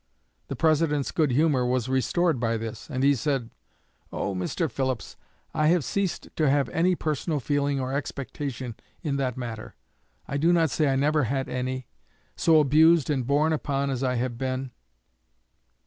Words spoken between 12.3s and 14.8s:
so abused and borne upon as I have been.'